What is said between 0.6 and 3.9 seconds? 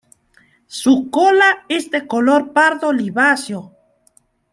Su cola es de color pardo oliváceo.